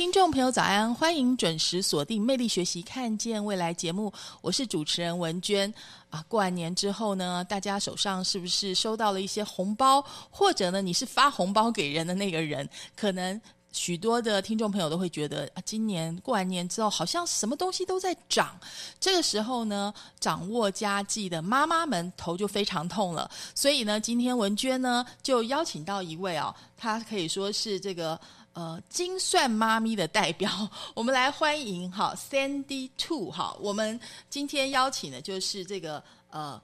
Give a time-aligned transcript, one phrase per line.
[0.00, 0.94] 听众朋友，早安！
[0.94, 5.70] 欢迎准时锁定《魅力学习，看见未来》节目，我是主持人文娟
[6.08, 6.24] 啊。
[6.26, 10.02] 过完年之后呢，大家手上是不是收到了一些红包？
[10.30, 12.66] 或者呢，你是发红包给人的那个人？
[12.96, 13.38] 可能
[13.72, 18.58] 许多的听众朋友都会觉得啊，今年过完年之后，好像什么东西都在涨。
[18.98, 23.30] 这个时候呢，掌握家计的妈妈们头就非常痛了。
[23.54, 28.18] 所以呢，今天文娟呢就邀请到一位哦，她可以说是这个。
[28.52, 30.50] 呃，精算妈咪的代表，
[30.94, 33.56] 我们来欢迎哈，Sandy Two 哈。
[33.60, 33.98] 我们
[34.28, 36.60] 今天邀请的就是这个呃，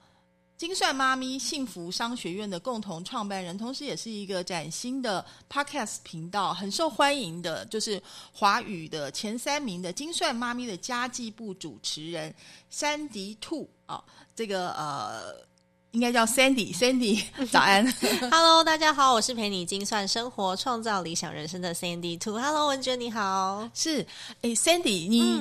[0.58, 8.02] 精算妈咪幸福商学院的共同创办人，同时也是一个崭新的 Podcast 频道，很受欢迎的，就是
[8.32, 12.34] 华语的前三名的精算妈咪的家计部主持人
[12.68, 14.02] 山迪兔啊。
[14.34, 15.46] 这个呃。
[15.92, 17.84] 应该叫 Sandy，Sandy， 早安，
[18.30, 24.06] Hello，大家好，我是陪你精算生活、创造理想人生的 Sandy Two，Hello，文娟你好，是，
[24.42, 25.40] 哎，Sandy，你，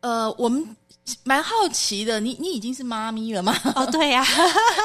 [0.00, 0.76] 呃，我们。
[1.22, 3.54] 蛮好奇的，你你已经是妈咪了吗？
[3.76, 4.24] 哦，对呀，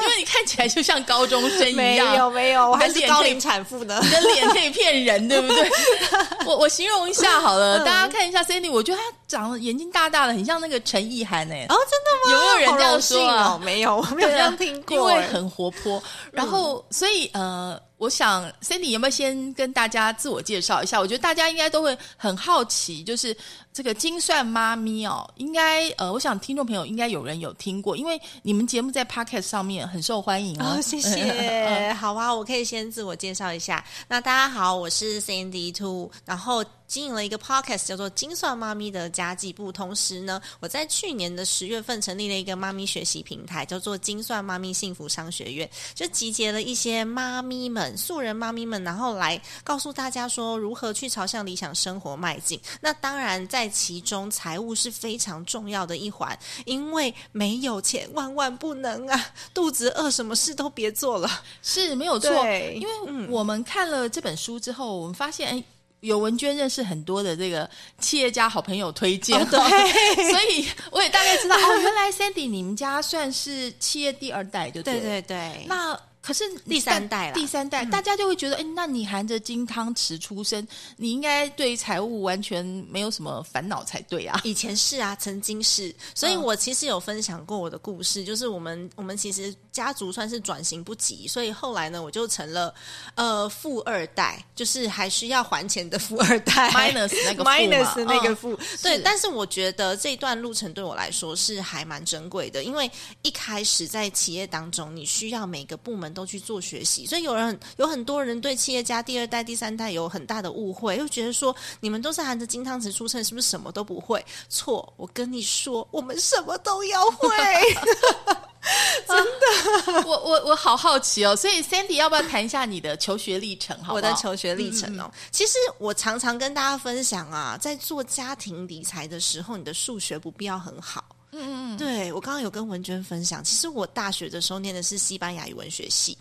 [0.04, 4.00] 因为你看起来就像高中生一样，没有没有，我还是高龄产妇呢。
[4.04, 5.70] 你的脸可以骗人，对不对？
[6.46, 11.66] 我我形容一下好了，大家看一下 Cindy，我觉得她长得眼睛大大的，很像那个陈意涵诶。
[11.70, 12.32] 哦，真的吗？
[12.34, 13.60] 有没有人这样说啊？
[13.64, 14.98] 没有，我没有这样听过。
[14.98, 17.80] 因为很活泼，然后所以呃。
[18.00, 20.98] 我想，Cindy 有没有先跟大家自我介绍一下？
[21.02, 23.36] 我觉得大家应该都会很好奇，就是
[23.74, 30.80] 这个精算妈咪哦，应该呃，我想听众朋友应该有人有听过，因为你们节目在 Podcast 上面很受欢迎哦。
[30.82, 33.84] 谢谢， 好啊，我可以先自我介绍一下。
[34.08, 36.64] 那大家好，我是 Cindy Two，然后。
[36.90, 52.60] 经营了一个 podcast 叫做“精算妈咪”的家计部，同时呢，我在去年的十月份成立了一个妈咪学习平台，叫做“精算妈咪幸福商学院”，就集结了一些妈咪们、素人妈咪们，然后来告诉大家说如何去朝向理想生活迈进。
[52.82, 56.36] 那当然，在其中财务是非常重要的一环，
[56.66, 61.30] 因为没有钱万万不能啊，肚子饿什么事都别做了，
[61.62, 62.32] 是没有错。
[62.74, 65.64] 因为我们看了这本书之后，我们发现，哎。
[66.02, 69.60] 有文娟认识很多的这个企业家好朋友推荐，对，
[70.32, 74.82] 所以我也大概知道哦，原来 Sandy 你们家算是企业第二代，对？
[74.82, 76.00] 对对对，那。
[76.22, 84.40] 可是第三代了，第三代，大家就会觉得，哎，那你含着金汤匙出生，你应该对财务完全没有什么烦恼才对啊。
[84.44, 92.74] 以前是啊，曾经是，所以我其实有分享过我的故事，就是我们我们其实家族算是转型不及，所以后来呢，我就成了
[93.16, 98.60] 呃富二代，就是还需要还钱的富二代，minus 那个 minus 那个富。
[98.84, 102.92] 对，但是我觉得这段路程对我来说是还蛮珍贵的，因为
[103.22, 106.09] 一开始在企业当中，你需要每个部门。
[106.14, 114.24] 都去做学习，所以有人有很多人对企业家第二代、第三代有很大的误会，又觉得说你们都是含着金汤匙出生，是不是什么都不会？
[114.50, 117.28] 错，我跟你说，我们什么都要会，
[119.08, 120.04] 真的。
[120.06, 123.78] 我我我好好奇哦，所以 Sandy 要不要谈一下你的求学历程？
[123.84, 131.04] 好，我的求学历程哦，其实我常常跟大家分享啊，在做家庭理财的时候，你的数学不必要很好。
[131.32, 136.18] 嗯嗯，对我刚刚有跟文娟分享，其实我大学的时候念的是西班牙语文学系。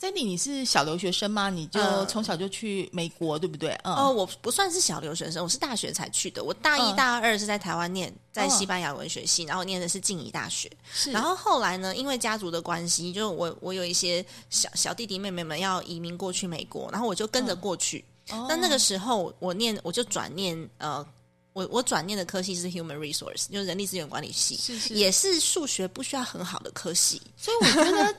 [0.00, 1.50] Sandy，你是小留学生吗？
[1.50, 3.70] 你就从小就去美国，对不对？
[3.82, 6.44] 嗯哦，我不算是小留学生，我是大学才去的。
[6.44, 10.70] 我大一、大二是在台湾念，在西班牙文学系，然后念的是静宜大学。
[10.92, 18.04] 是，然后后来呢，因为家族的关系，就我我有一些小小弟弟妹妹们要移民过去美国，然后我就跟着过去。
[18.48, 21.04] 那那个时候我念，我就转念呃。
[21.58, 28.14] 我我转念的科系是 human resource，就是人力资源管理系，是是，也是数学不需要很好的科系，所以我觉得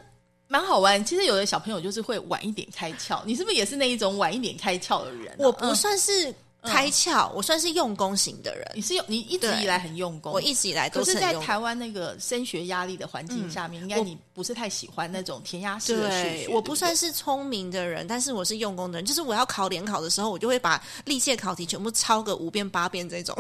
[0.50, 1.04] 蛮好玩。
[1.06, 5.76] 其实有的小朋友就是会晚一点开窍，你是不是也是那一种晚一点开窍的人啊、我不嗯。
[5.76, 8.72] 算是开窍，我算是用功型的人。
[8.76, 16.46] 你是用你一直以来很用功，我一直以来都可是，在台湾那个升学压力的环境下面，应该你不是太喜欢那种填鸭式的数学。
[16.46, 17.00] 对，我不算是。
[17.00, 19.06] 是聪明的人，但是我是用功的人。
[19.06, 23.34] 就是我要考联考的时候，我就会把历届考题全部抄个五遍八遍这种。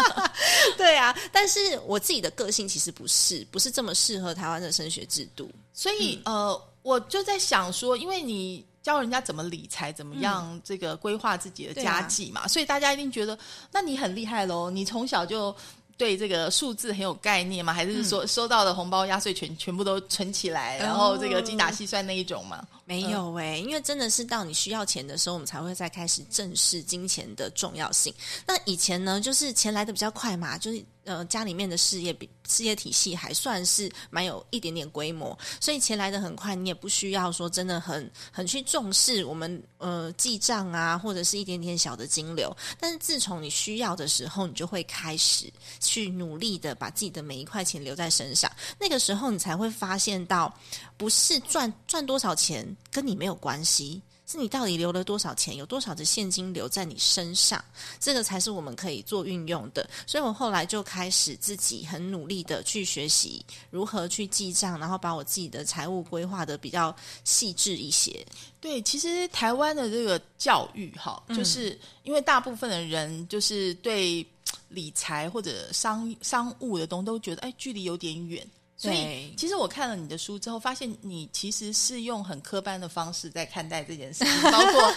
[0.76, 5.50] 对啊，但是我自己的个性其实不是，不是这么适合台湾的升学制度。
[5.72, 13.38] 所以、嗯呃，我就在想说，因为你教人家怎么理财，怎么样嗯这个规划自己的家计嘛，所以大家一定觉得，
[13.70, 15.54] 那你很厉害喽，你从小就。
[15.98, 17.72] 对这个数字很有概念吗？
[17.72, 22.66] 还是说收到的红包压岁钱全部都存起来，然后这个精打细算那一种吗？
[22.92, 28.12] 没有哎、因为真的是到你需要钱的时候，我们才会再开始正视金钱的重要性。
[28.46, 42.54] 那以前呢，就是钱来的比较快嘛，就是呃家里面的事业比事业体系还算是蛮有一点点规模，所以钱来的很快，你也不需要说真的很很去重视我们呃记账啊，或者是一点点小的金流。
[42.78, 45.50] 但是自从你需要的时候，你就会开始
[45.80, 50.52] 去努力的把自己的每一块钱留在身上，那个时候你才会发现到。
[50.98, 57.62] 不是赚赚多少钱跟你没有关系，是你到底留了多少钱，有多少的现金留在你身上，
[58.00, 59.88] 这个才是我们可以做运用的。
[60.06, 66.94] 所以我后来就开始自己很努力的去学习如何去记账，然后把我自己的财务规划的比较
[67.24, 68.24] 细致一些。
[68.60, 74.26] 对，其实台湾的这个教育哈，嗯就是因为大部分的人就是对
[74.68, 78.46] 理财或者商商务的东西都觉得哎距离有点远。
[78.82, 84.92] 所以，其实我看了你的书之后，发现你其实是用很科班的方式在看待这件事情，包括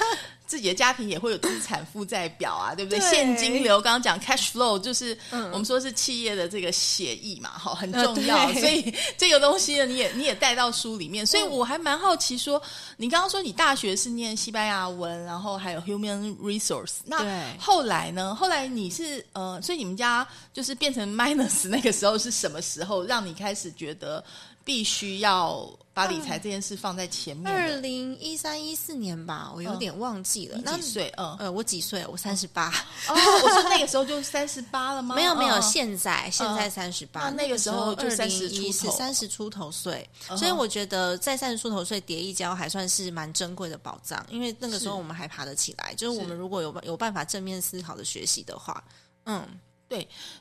[0.47, 2.99] 自己的家庭也会有资产负债表啊，对不对？
[2.99, 8.45] 对现金流，刚刚讲 cash flow，就是嗯我们说是企业的这个协议嘛，哈，很呃重要。
[8.51, 12.61] 对所以 这个东西呢，你也你也带到书里面，所以嗯我还蛮好奇说，
[12.97, 18.35] 你刚刚说你大学是念西班牙文，然后还有 human resource，那对后来呢？
[18.35, 24.23] 后来你是呃，所以你们家就是变成 minus 那个时候是什么时候让你开始觉得
[24.65, 27.77] 必须要把理财这件事放在前面二？
[27.77, 30.59] 零一三一四年吧，我有点忘记了。
[30.63, 31.13] 那你几岁？
[31.17, 32.05] 嗯，呃，我几岁？
[32.07, 32.69] 我三十八。
[33.07, 35.15] 哦，我说那个时候就三十八了吗？
[35.15, 48.83] 没有没有，嗯现在现在三十八，那那个时候就三十出头三十出头岁，嗯所以我觉得在三十出头岁叠一跤还算是蛮珍贵的宝藏，因为那个时候我们还爬得起来，就是我们如果有有办法正面思考的学习的话，
[49.25, 49.47] 嗯，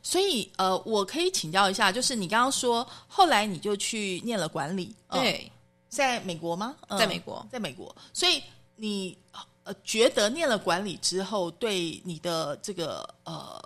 [0.03, 5.53] 所以呃，我可以请教一下，就是你刚刚说后来你就去念了管理，嗯对，
[5.89, 6.75] 在美国吗？
[6.89, 8.43] 嗯在美国，在美国，所以
[8.77, 9.17] 你
[9.65, 13.63] 呃觉得念了管理之后，对你的这个呃，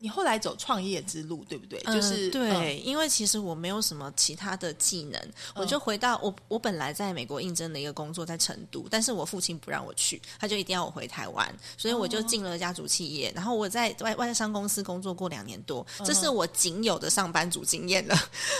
[0.00, 1.78] 你后来走创业之路，对不对？
[1.92, 2.30] 就是、嗯。
[2.30, 5.20] 对，因为其实我没有什么其他的技能，
[5.54, 18.14] 我就回到我我本来在美国应征的一个工作在成都，但是我父亲不让我去，他就一定要我回台湾，所以我就进了家族企业，然后我在外外商公司工作过两年多，这是我仅有的上班族经验了。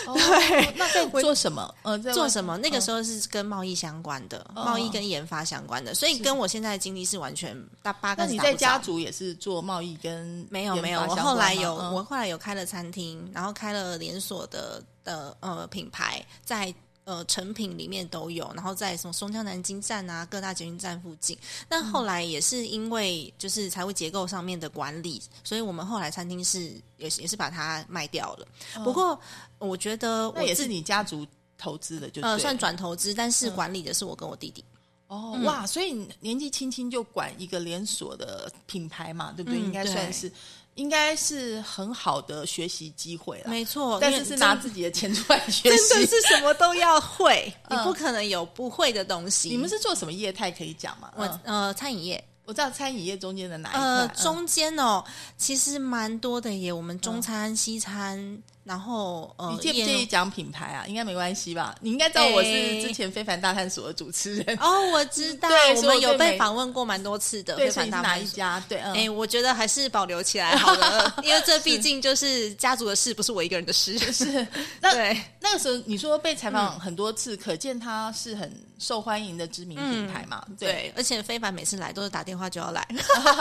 [0.05, 0.73] 哦 对。
[0.77, 1.73] 那在做什么？
[1.81, 2.57] 呃，在做什么？
[2.57, 4.63] 那个时候、是跟贸易相关的，哦。
[4.63, 16.73] 贸易跟研发相关的，所以跟我现在的经历是完全大八个那你在家族也是做贸易跟没有没有，我研发相后来有、嗯我后来有开了餐厅，然后开了连锁的的呃品牌，在
[17.03, 21.37] 呃成品里面都有，然后在什么松江南京站啊各大捷运站附近。
[21.67, 28.47] 那后来也是因为就是财务结构上面的管理，所以我们后来餐厅是也是也是把它卖掉了。
[28.83, 29.19] 不过
[29.57, 31.25] 我觉得嗯那也是你家族
[31.57, 34.63] 投资的，就呃算转投资，但是嗯管理的是我跟我弟弟。
[35.07, 39.59] 哦、嗯哇，所以年纪轻轻就管一个连锁的品牌嘛，对不对？
[39.59, 40.31] 嗯应该算是。
[40.75, 46.07] 应该是很好的学习机会了，没错，但是是拿自己的钱出来学习 真习的。
[46.07, 49.49] 是什么都要会， 你嗯不可能有不会的东西。
[49.49, 51.11] 你们是做什么业态可以讲吗？
[51.15, 52.23] 我嗯呃餐饮业。
[52.43, 53.73] 我知道餐饮业中间的哪一
[54.07, 54.15] 块？
[54.15, 55.01] 中间哦，
[55.37, 56.73] 其实蛮多的耶。
[56.73, 60.85] 我们中餐、西餐，然后呃，你介不介意讲品牌啊？
[60.87, 61.75] 应该没关系吧？
[61.81, 67.55] 你应该知道我是之前非凡大探索的主持人，哦，我知道，对我们有被访问过蛮多次的。
[67.55, 68.17] 对，非凡大？
[68.17, 68.63] 一家？
[68.69, 73.97] 对，嗯，哎，我觉得还是保留起来好了， 因为这毕竟就是家族的事，不是我一个人的事。
[74.11, 74.45] 是
[74.79, 80.45] 那对，那个时候你说被采访很多次，可见他是很受欢迎的知名品牌嘛？
[80.59, 82.87] 对对，而且非凡每次来都是打电话就要来，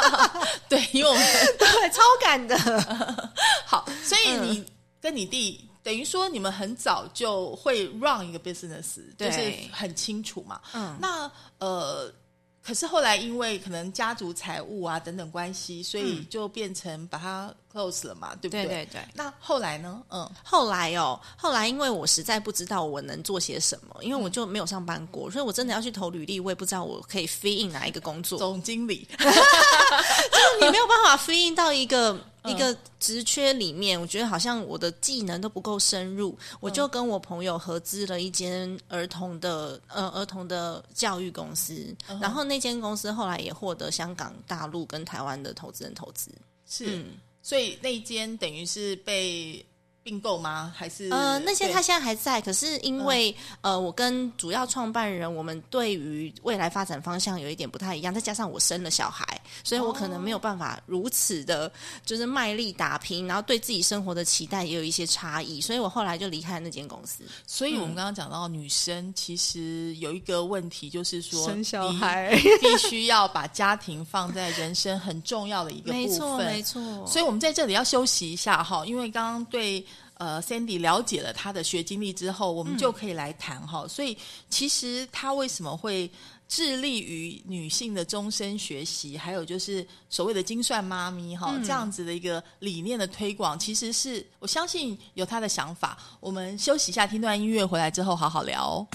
[0.66, 1.22] 对，因为我们
[1.58, 2.56] 对，超赶的。
[3.66, 4.66] 好，所以嗯你
[5.00, 5.66] 跟你弟。
[5.82, 10.60] 等于说你们很早就会 run 一个 business，就是很清楚嘛。
[10.74, 12.12] 嗯，那呃，
[12.62, 18.66] 可是后来因为可能家族财务啊等等关系，所以就变成把它 close 了嘛，对不对？
[18.66, 19.00] 对对对。
[19.14, 20.02] 那后来呢？
[20.10, 28.38] 嗯，后来哦，后来因为我实在不知道我能做些什么，因为我就没有上班过，所以我真的要去投履历，我也不知道我可以 fit in 哪一个工作。
[28.38, 29.40] 总经理， 就是
[30.60, 46.30] 你没有办法 fit in 到一个一个职缺里面，我觉得好像我的技能都不够深入，我就跟我朋友合资了一间儿童的呃儿童的教育公司，然后那间公司后来也获得香港、大陆跟台湾的投资人投资，
[46.66, 47.04] 是，
[47.42, 49.64] 所以那一间等于是被。
[50.02, 50.72] 并购吗？
[50.76, 61.70] 还是呃，那些他现在还在，可是因为呃，我跟主要创办人，我们对于未来发展方向有一点不太一样，再加上我生了小孩，所以我可能没有办法如此的，
[62.04, 67.24] 就是卖力打拼，然后对自己生活的期待也有一些差异，所以我后来就离开了那间公司。
[67.46, 77.06] 所以我们刚刚讲到女生其实有一个问题， 就是说生小孩必须要把家庭放在人生很重要的一个部分， 没错，没错。
[77.06, 79.84] 所以我们在这里要休息一下哈，因为刚刚对。
[80.20, 83.88] 呃，Sandy 了解了他的学经历之后，我们就可以来谈哈。
[83.88, 84.14] 所以，
[84.50, 86.10] 其实他为什么会
[86.46, 95.96] 致力于女性的终身学习，还有就是所谓的精算妈咪哈这样子的一个理念的推广，其实是我相信有他的想法。
[96.20, 98.86] 我们休息一下，听段音乐回来之后好好聊。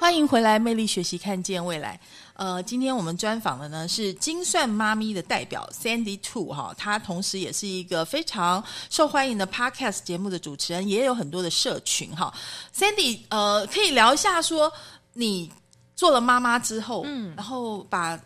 [0.00, 1.98] 欢迎回来，魅力学习，看见未来。
[2.34, 12.32] 呃，今天我们专访的呢是精算妈咪的代表 Sandy Two 哈，她同时也是一个非常受欢迎的 Podcast 节目的主持人，也有很多的社群哈。
[12.72, 14.72] Sandy，呃，可以聊一下说
[15.14, 15.50] 你
[15.96, 18.18] 做了妈妈之后，嗯，然后把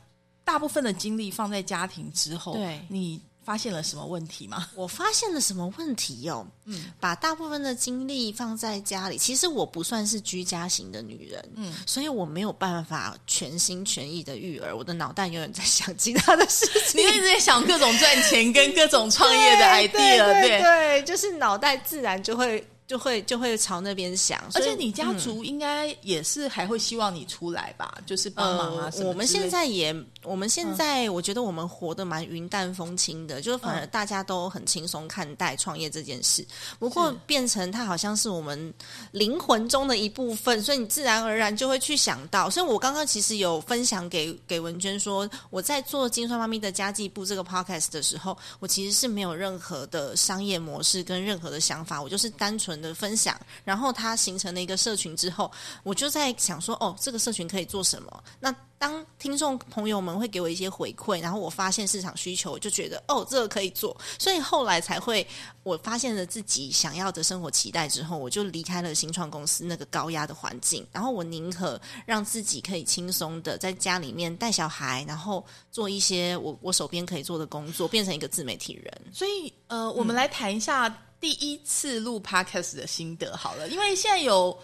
[0.45, 3.19] 大部分的精力放在家庭之后，对你。
[3.45, 4.69] 发现了什么问题吗？
[4.75, 6.47] 我发现了什么问题哟？
[6.65, 9.19] 嗯，把大部分的精力放在家里。
[9.19, 14.77] 其实我不算是居家型的女人，嗯，所以我没有办法全心全意的育儿。
[14.77, 22.67] 我的脑袋永远在想其他的事情，你一直在想各种赚钱跟各种创业的 idea，对对，就是脑袋自然就会。
[22.85, 29.09] 就会就会朝那边想，而且你家族应该也是还会希望你出来吧，就是帮忙啊什么。
[29.09, 29.95] 我们现在也，
[30.25, 36.45] 我们现在我觉得我们活得蛮云淡风轻的，就是反而大家都很轻松看待创业这件事。
[36.79, 38.75] 不过变成它好像是我们
[39.13, 42.51] 灵魂中的一部分，所以你自然而然就会去想到。
[42.51, 52.73] 所以我刚刚其实有分享给给文娟说，我在做金算妈咪的家计部这个 podcast 的时候，我其实是没有任何的商业模式跟任何的想法，我就是单纯。
[52.83, 55.49] 的分享，然后它形成了一个社群之后，
[55.85, 58.25] 我就在想说，哦，这个社群可以做什么？
[58.41, 58.53] 那
[58.83, 65.25] 当听众朋友们会给我一些回馈，然后我发现市场需求，我就觉得，哦，这个可以做，所以后来才会，
[65.63, 78.93] 我发现了自己想要的生活期待之后，我就离开了新创公司那个高压的环境，然后我宁可让自己可以轻松的在家里面带小孩，然后做一些我我手边可以做的工作，变成一个自媒体人。
[79.13, 80.93] 所以，呃，我们来谈一下。
[81.23, 84.59] 第一次录 podcast 的心得好了，因为现在有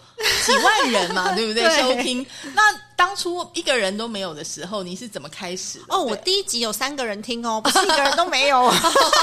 [0.45, 1.63] 几万人嘛， 对不对？
[1.79, 2.61] 收听那。
[2.99, 5.79] 当初一个人都没有的时候，你是怎么开始？
[5.87, 8.69] 哦，我第一集有三个人听哦，不是一个人都没有，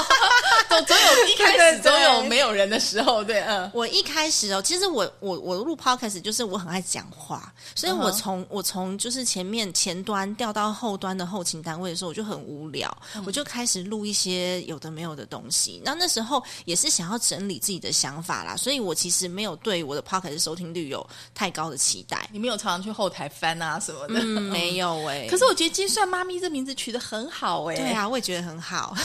[0.67, 3.69] 总总有一开始总有没有人的时候，对，嗯。
[3.75, 12.91] 我一开始哦，其实我我我录 podcast 就是我很爱讲话，所以我从我从就是前面前端调到后端的后勤单位的时候，我就很无聊，
[13.27, 15.79] 我就开始录一些有的没有的东西。
[15.85, 22.27] 那那时候也是想要整理自己的想法啦，所以我其实没有对我的 podcast 收听率有太高的期待。
[22.31, 23.66] 你没有常常去后台翻啊？
[23.67, 24.23] 啊什么的。
[24.23, 28.95] 没有哎， 可是我觉得“金算妈咪”这名字取得很好哎，对啊，我也觉得很好，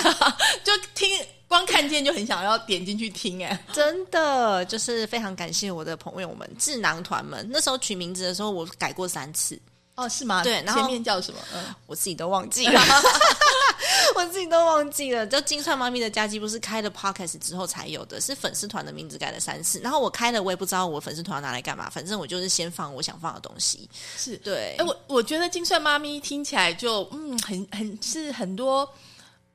[0.64, 1.08] 就听
[1.48, 9.58] 光看见就很想要点进去听哎，真的就是非常感谢我的朋友们智囊团们，那时候取名字的时候我改过三次。
[9.96, 10.42] 哦，是吗？
[10.42, 11.38] 对，然后前面叫什么？
[11.54, 12.80] 嗯， 我自己都忘记了，
[14.16, 15.26] 我自己都忘记了。
[15.26, 19.78] 就金算妈咪的家鸡不是开了 podcast 之后才有的，是粉丝团的名字改了三次。
[19.80, 23.88] 然后我开了，我也不知道我粉丝团拿来干嘛，反正我就是先放我想放的东西。
[24.16, 28.88] 是对，哎，我我觉得金算妈咪听起来就嗯，很很是很多。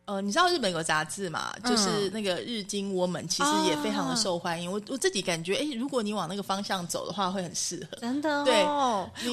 [0.09, 1.53] 呃，你知道日本有个杂志嘛？
[1.63, 4.71] 就是那个日经 Woman，其实也非常的受欢迎。
[4.71, 7.97] 我我自己感觉，哎，如果你往那个方向走的话，会很适合。
[7.99, 8.65] 真的，对。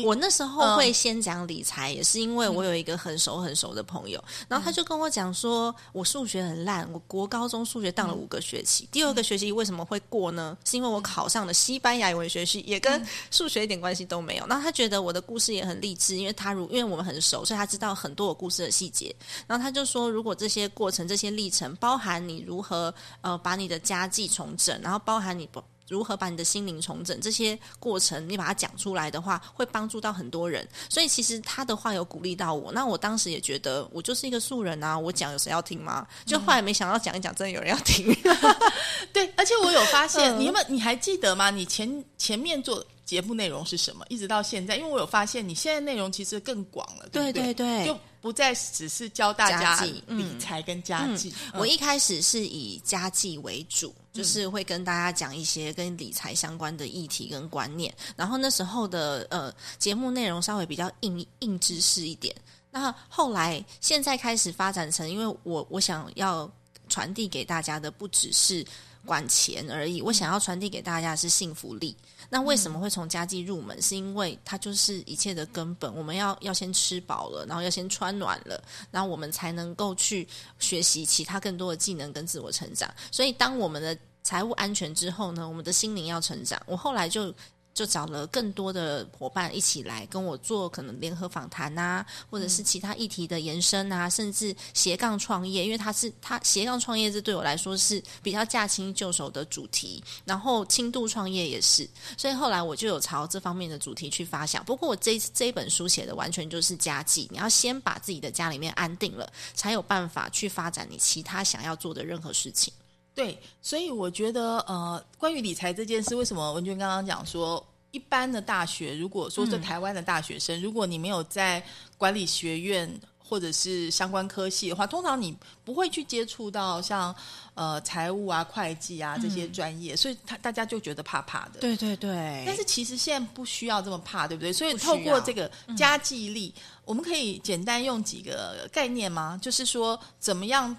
[0.05, 10.59] 我那时候会先讲理财，也是因为我有一个很熟很熟的朋友，然后他就跟我讲说，我数学很烂，我国高中数学当了五个学期，第二个学期为什么会过呢？
[10.67, 14.47] 是因为我考上了西班牙语文学系，也跟数学一点关系都没有。
[14.47, 19.15] 那他觉得我的故事也很励志，因为他如因为我们很熟，所以他知道很多我故事的细节。
[19.47, 30.67] 然后他就说，如果这些过程这些历程包含你如何呃把你的家计重整，然后包含你不如何把你的心灵重整这些过程，你把它讲出来的话，会帮助到很多人。
[30.89, 32.73] 所以其实他的话有鼓励到我。
[32.73, 36.05] 那我当时也觉得，我就是一个素人啊，我讲有谁要听吗？
[36.25, 38.13] 就后来没想到讲一讲，真的有人要听。
[39.13, 40.67] 对，而且我有发现，嗯你有没有？
[40.69, 41.51] 你还记得吗？
[41.51, 44.05] 你前前面做节目内容是什么？
[44.11, 47.55] 一直到现在，因为我有发现，你现在内容其实更广了，对不对？
[47.55, 51.33] 对就不再只是教大家理财跟家计。
[51.53, 57.95] 嗯我一开始是以家计为主，就是会跟大家讲一些跟理财相关的议题跟观念。
[58.17, 62.35] 然后那时候的呃节目内容稍微比较硬硬知识一点。
[62.73, 66.51] 那后来现在开始发展成，因为我我想要
[66.89, 68.67] 传递给大家的不只是
[69.05, 71.97] 管钱而已，我想要传递给大家的是幸福力。
[72.29, 73.81] 那为什么会从家计入门？
[73.81, 75.95] 是因为它就是一切的根本。
[75.95, 80.27] 我们要要先吃饱了，然后要先穿暖了，然后我们才能够去
[80.59, 82.93] 学习其他更多的技能跟自我成长。
[83.11, 86.61] 所以，当我们的财务安全之后呢，我们的心灵要成长。
[86.67, 87.35] 我后来就。
[87.77, 104.65] 就找了更多的伙伴一起来跟我做可能联合访谈啊，或者是其他议题的延伸啊，甚至斜杠创业，因为它是它斜杠创业这对我来说是比较驾轻就熟的主题，然后轻度创业也是，所以后来我就有朝这方面的主题去发想。
[104.65, 112.73] 不过我这这一本书写的完全就是家计，你要先把自己的家里面安定了，才有办法去发展你其他想要做的任何事情。
[113.17, 121.65] 对，所以我觉得呃，关于理财这件事，为什么文娟刚刚讲说，一般的大学，如果说是嗯台湾的大学生，如果你没有在
[121.97, 127.13] 管理学院或者是相关科系的话，通常你不会去接触到像
[127.55, 131.59] 呃财务啊、会计啊这些专业，所以他大家就觉得怕怕的。
[131.59, 134.53] 对对对但是其实现在不需要这么怕，对不对？
[134.53, 136.55] 所以透过这个加记忆力，
[136.85, 139.37] 我们可以简单用几个概念吗？
[139.43, 140.77] 就是说，怎么样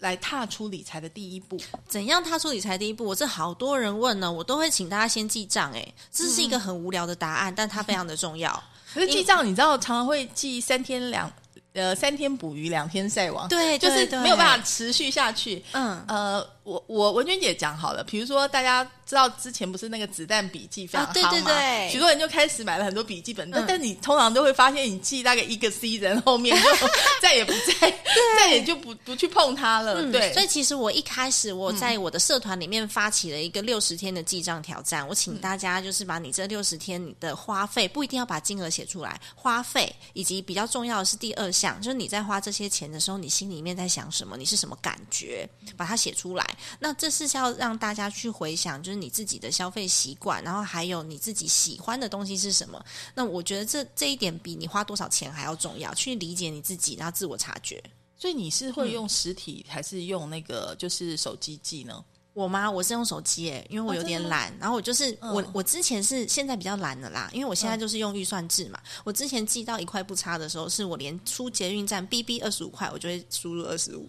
[0.00, 1.58] 来踏出理财的第一步？
[1.88, 3.04] 怎样踏出理财第一步？
[3.04, 5.70] 我这好多人问呢，我都会请大家先记账。
[5.72, 8.50] 哎，这是一个很无聊的答案，但它非常的重要。
[8.92, 11.30] 可是记账，你知道常常会记三天两
[11.74, 14.64] 呃三天捕鱼两天晒网，对，就是对没有办法。
[14.64, 15.64] 持续下去。
[15.72, 21.54] 嗯，呃，我我文娟姐讲好了，比如说大家知道之前不是那个子弹笔记非常啊对夯嘛，对。
[21.54, 23.66] 对许多人就开始买了很多笔记本，但、嗯。
[23.66, 26.68] 但你通常都会发现，你记大概一个 season 后面就
[27.20, 27.90] 再也不再
[28.38, 46.46] 再也就不不去碰它了，嗯，对，所以其实我一开始我在我的社团里面发起了一个六十天的记账挑战，我请大家就是把你这六十天你的花费不一定要把金额写出来，花费以及比较重要的是第二项，就是你在花这些钱的时候，你心里面在想什么，你是什么感觉，把它写出来。
[46.78, 52.84] 那这是要让大家去回想，就是你自己的消费习惯，然后还有你自己喜欢的东西是什么。
[53.14, 57.82] 那我觉得这这一点比你花多少钱还要重要，去理解你自己，然后自我察觉。
[58.16, 62.04] 所以你是会用实体、还是用那个就是手机记呢？
[62.32, 62.70] 我吗？
[62.70, 64.56] 我是用手机诶，因为我有点懒。
[64.60, 68.78] 然后我就是、嗯我，我之前是现在比较懒的啦，因为我现在就是用预算制嘛。
[69.04, 74.08] 我之前记到一块不差的时候，是我连出捷运站 B B 二十五块，我就会输入二十五。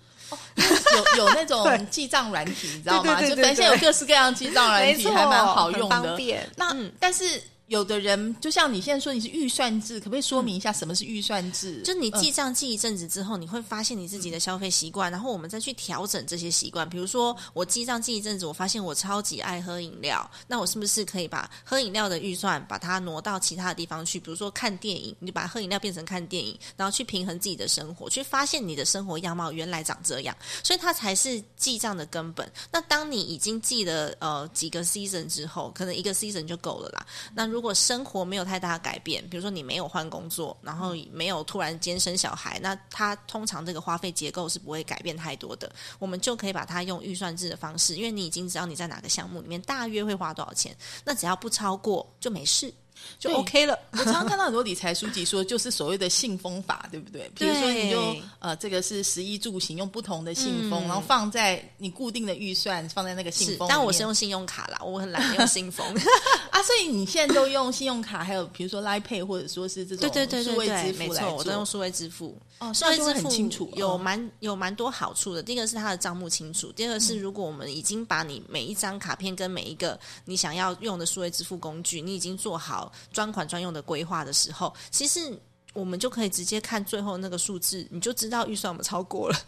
[1.16, 3.22] 有有那种 记账软体，你知道吗？
[3.22, 6.18] 就反正现在有各式各样记账软体，还蛮好用的。
[6.56, 11.82] 那、嗯但是有的人，就像你现在说你是预算制，可不可以说明一下什么是预算制？
[11.84, 16.88] 就你嗯记账记一阵子之后，你会发现你自己的消费习惯，然后我们再去调整这些习惯。
[16.90, 24.20] 比如说，我记账记一阵子，我发现我超级爱喝饮料，那我是不是可以把喝饮料的预算把它挪到其他的地方去？
[24.20, 32.52] 比如说看电影，你就把喝饮料变成看电影，然后去平衡自己的生活，去发现你的生活样貌原来长这样，所以它才是记账的根本。
[32.70, 37.08] 那当你已经记了呃几个 season 之后，可能一个 season 就够了啦。
[37.34, 45.72] 那如果生活没有太大的改变，比如说你没有换工作，然后没有突然间生小孩，那它通常这个花费结构是不会改变太多的。
[46.00, 52.74] 我们就可以把它用预算制的方式，因为你已经知道你在哪个项目里面大约会花多少钱，那只要不超过就没事，
[53.20, 53.78] 就 OK 了。
[53.92, 57.30] 我常常看到很多理财书籍说，就是所谓的信封法，对不对？
[57.36, 65.86] 比如说，你就呃，这个是十一住行，用不同的信封，嗯然后放在你固定的预算放在那个信封但我是用信用卡啦，我很懒得用信封。
[66.52, 72.38] 啊，所以你现在都用信用卡，还有比如说 Line Pay 或者说是这种对对对数位对对，没错，支付来做，我都用数位支付。
[72.60, 75.42] 哦，数位支付很清楚，有哦蛮有蛮多好处的。
[75.42, 85.38] 第一个是它的账目清楚，第二个是如果我们已经把你每一张卡片跟每一个你想要用的数位支付工具，你已经做好专款专用的规划的时候，其实
[85.74, 89.40] 我们就可以直接看最后那个数字，你就知道预算我们超过了。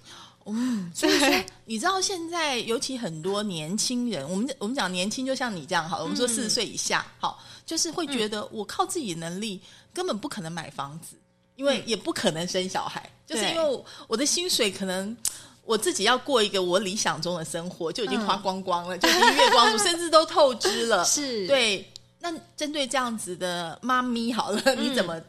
[0.46, 9.62] 嗯所以说，你知道现在尤其很多年轻人，我们我们讲年轻，就像你这样好了，我们说四十岁以下，好，就是会觉得我靠自己的能力
[9.94, 11.16] 根本不可能买房子，
[11.56, 15.16] 因为也不可能生小孩，就是因为我我的薪水可能。
[15.66, 21.06] 我自己要过一个我理想中的生活，就已经花光光了，就已经月光族，甚至都透支了。
[21.08, 21.90] 是，对。
[22.24, 25.22] 那针对这样子的妈咪，好了，你怎么？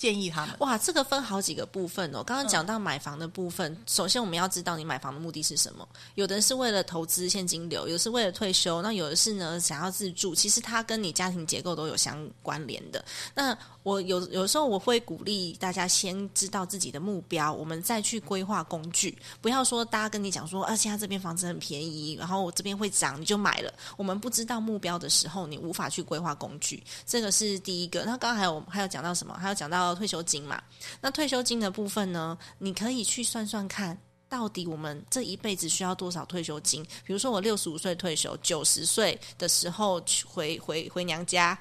[0.00, 2.24] 建议他们哇，这个分好几个部分哦。
[2.24, 5.86] 刚刚讲到买房的部分，首先我们要知道你买房的目的是什么。
[6.14, 10.34] 有的人是为了投资现金流，有的是为了退休，那有的是呢想要自住。
[10.34, 13.04] 其实它跟你家庭结构都有相关联的。
[13.34, 19.16] 那我有有时候我会鼓励大家先知道自己的目标，我们再去规划工具。
[19.42, 23.70] 不要说大家跟你讲说啊，现在这边房子很便宜，然后我这边会涨，你就买了。
[23.98, 26.82] 我们不知道目标的时候，你无法去规划工具。
[27.04, 28.00] 这个是第一个。
[28.06, 29.34] 那刚刚还有还有讲到什么？
[29.34, 30.00] 还有讲到。
[30.00, 30.58] 退休金嘛，
[31.02, 32.38] 那退休金的部分呢？
[32.56, 34.00] 你可以去算算看，
[34.30, 36.82] 到底我们这一辈子需要多少退休金？
[37.04, 41.58] 比如说，我六十五岁退休，九十岁的时候回回回娘家，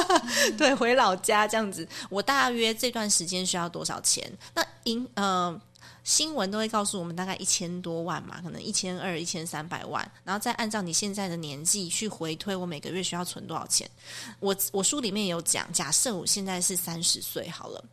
[0.58, 4.30] 对，回老家这样子，我大约这段时间需要多少钱？
[4.54, 5.58] 那银呃。
[6.08, 13.86] 新闻都会告诉我们大概一千多万嘛，可能一千二、一千三百万，然后再按照你现在的年纪去回推，我每个月需要存多少钱？
[14.40, 17.84] 我我书里面有讲，假设我现在是三十岁好了，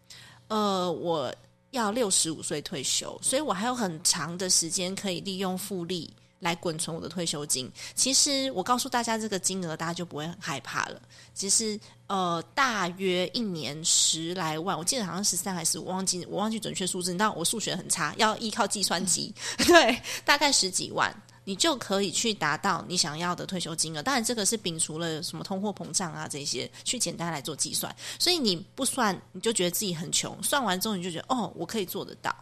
[0.48, 1.36] 呃，我
[1.72, 6.10] 要六十五岁退休，所以我还有很长的时间可以利用复利。
[6.46, 7.70] 来滚存我的退休金。
[7.96, 11.02] 其实我告诉大家这个金额，大家就不会很害怕了。
[11.34, 17.12] 其实呃，大约一年十来万，我记得好像十三还是我忘记，我忘记准确数字。
[17.12, 19.34] 你知道我数学很差，要依靠计算机。
[19.66, 21.12] 对，大概十几万，
[21.44, 24.04] 你就可以去达到你想要的退休金额。
[24.04, 27.94] 当然，这个是摒除了什么通货膨胀啊这些，去简单来做计算。
[28.20, 32.34] 所以你不算，你就觉得自己很穷；算完之后，你就觉得哦，我可以做得到。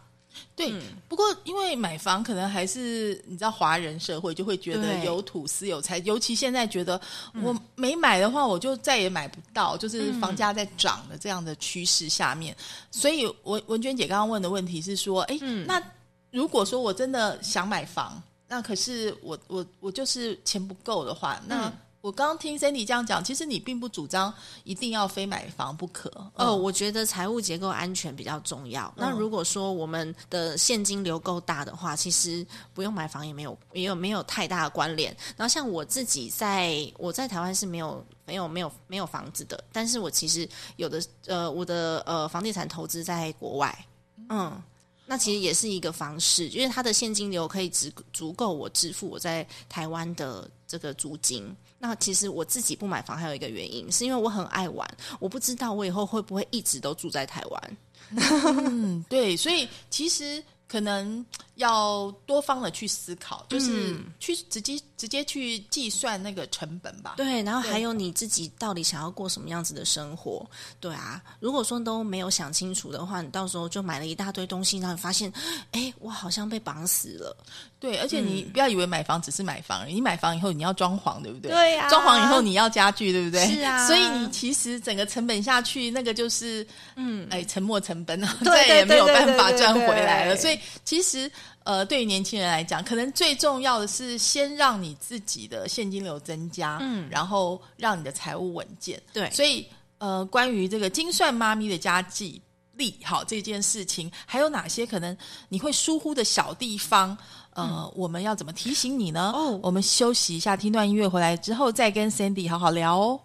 [0.56, 0.72] 对，
[1.08, 7.00] 不过因为买房可能还是你知道，华人社会就会觉得有土私有财，尤其现在觉得
[7.42, 12.56] 我没买的话，我就再也买不到，就是房价在涨的这样的趋势下面。
[12.90, 15.82] 所以文文娟姐刚刚问的问题是说，哎，那
[16.30, 21.72] 如果说我真的想买房，那可是我我我就是钱不够的话，那。
[22.04, 26.10] 我刚刚听 Cindy 这样讲，其实你并不主张一定要非买房不可。
[26.34, 28.92] 哦，我觉得财务结构安全比较重要。
[28.94, 35.16] 那如果说我们的现金流够大的话，其实不用买房也没有，也有没有太大的关联。
[35.34, 43.86] 然后像我自己在我在台湾是没有没有没有没有房子的，但是我其实有的呃我的呃房地产投资在国外，
[44.28, 44.62] 嗯。
[45.06, 51.54] 那其实也是一个方式，因为它的现金流可以只足够我支付我在台湾的这个租金。
[51.86, 54.88] 那其实我自己不买房还有一个原因，是因为我很爱玩，
[55.20, 59.04] 我不知道我以后会不会一直都住在台湾。
[59.08, 60.42] 对，所以其实。
[60.66, 61.24] 可能
[61.56, 67.14] 要多方的去思考，就是去直接直接去计算那个成本吧。
[67.16, 70.44] 对，然后还有你自己到底想要过什么样子的生活？
[70.80, 75.32] 对啊，如果说都没有想清楚的话，你到时候就买了一大堆东西，然后你发现，
[75.72, 77.36] 哎，我好像被绑死了。
[77.78, 81.50] 对，而且你不要以为买房只是买房，你买房以后你要装潢，对不对？
[81.50, 83.46] 对呀，装潢以后你要家具，对不对？
[83.46, 90.36] 是啊，所以你其实整个成本下去，那个就是嗯，哎，沉没成本啊， 再也没有办法赚回来了。
[90.36, 91.30] 所以其实
[91.64, 99.00] 呃，对于年轻人来讲，可能最重要的是先让你自己的现金流增加，嗯，然后让你的财务稳健。
[99.12, 99.66] 对，所以
[99.98, 102.40] 呃，关于这个精算妈咪的家计
[102.72, 105.16] 力好这件事情，还有哪些可能
[105.48, 107.16] 你会疏忽的小地方？
[107.54, 109.32] 呃，我们要怎么提醒你呢？
[109.34, 113.20] 哦，我们休息一下，听段音乐回来之后再跟 Sandy 好好聊哦。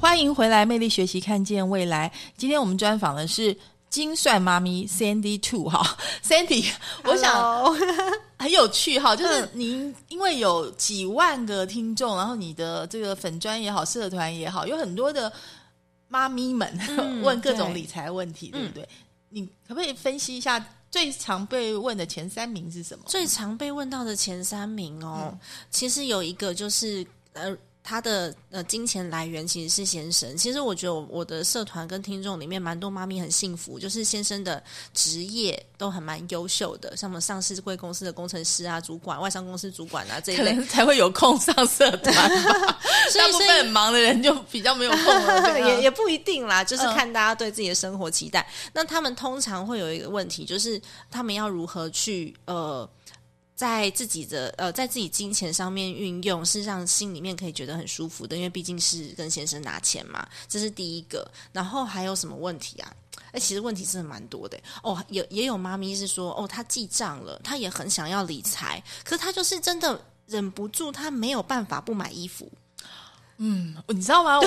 [0.00, 2.10] 欢迎回来，魅力学习，看见未来。
[2.36, 3.56] 今天我们专访的是
[3.90, 6.70] 精算妈咪 Sandy Two 哈， Sandy，
[7.04, 7.74] 我想
[8.38, 15.32] 很有趣哈，就是您因为有几万个听众，然后你的这个粉砖也好，社团也好，有很多的。
[16.08, 16.72] 妈咪们
[17.24, 18.88] 问各种理财问题，对不对？
[19.28, 23.04] 你可不可以分析一下最常被问的前三名是什么？
[23.08, 25.36] 最常被问到的前三名哦，
[25.68, 27.56] 其实有一个就是呃。
[27.88, 30.36] 他的呃金钱来源其实是先生。
[30.36, 34.60] 其实我觉得我的社团跟听众里面蛮多妈咪很幸福，就是先生的
[34.92, 42.12] 职业都很蛮优秀的，像我们上市贵公司的工程师啊、主管、外商公司主管啊这一类，才会有空上社团。
[43.16, 48.44] 大部分很忙的人就比较没有空了， 也也不一定啦，就是看大家对自己的生活期待。
[48.72, 52.88] 那他们通常会有一个问题，就是他们要如何去呃。
[53.56, 61.26] 在自己的呃，在自己金钱上面运用，是让心里面可以觉得很舒服的，因为毕竟是跟先生拿钱嘛，这是第一个。
[61.52, 62.92] 然后还有什么问题啊？
[63.32, 65.02] 哎，其实问题真的蛮多的哦。
[65.08, 72.46] 也也有妈咪是说，哦，她记账了，她也很想要理财，可是她就是真的忍不住，她没有办法不买衣服。
[73.38, 74.38] 嗯，你知道吗？
[74.38, 74.46] 我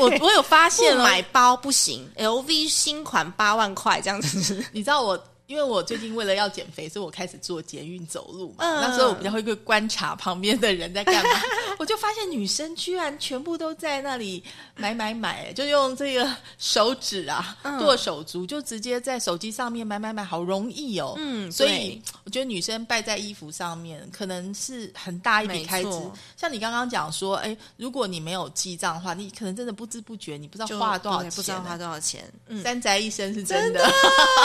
[0.00, 4.62] 我我有发现了，买包不行，LV 新款八万块这样子。
[4.72, 5.18] 你知道我。
[5.50, 8.64] 因为我最近为了要减肥，所以我开始做捷运走路嘛。
[8.64, 11.30] 嗯那时候我比较会去观察旁边的人在干嘛，
[11.76, 14.40] 我就发现女生居然全部都在那里
[14.76, 21.14] 买买买，就用这个手指啊嗯剁手族，就直接在手机上面买买买，好容易哦。
[21.16, 25.90] 嗯所以我觉得女生败在衣服上面，可能是很大一笔开支。
[26.36, 32.24] 像你刚刚讲说，哎，如果你没有记账的话，你可能真的不知不觉，你不知道花了多少钱，不知道花多少钱。
[32.46, 33.80] 嗯，三宅一生是真的，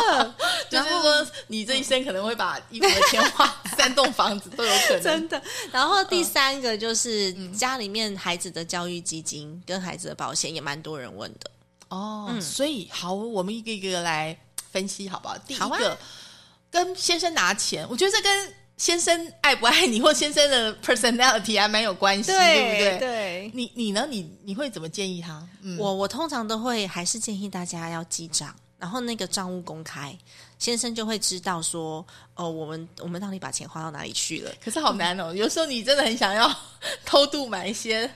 [0.72, 5.01] 就是说你这一生可能会把衣服的钱花三栋房子都有可能。
[5.03, 5.41] 真的。
[5.71, 11.51] 然后第三个就是家里面孩子的教育基金跟孩子的保险也蛮多人问的。
[11.89, 14.38] 哦，嗯所以好，我们一个一个来
[14.71, 15.38] 分析好不好？
[15.39, 15.97] 第一个，
[16.71, 22.99] 跟先生拿钱，我觉得这跟先生爱不爱你或先生的 personality 还蛮有关系，对不对？
[22.99, 23.51] 对。
[23.53, 24.05] 你你呢？
[24.10, 25.47] 你你会怎么建议他？
[25.62, 30.17] 嗯，我我通常都会还是建议大家要记账，然后那个账务公开，
[30.58, 34.52] 先生就会知道说，哦，我们我们到底把钱花到哪里去了。
[34.63, 36.50] 可是好难哦，有时候你真的很想要
[37.06, 38.10] 偷渡买一些，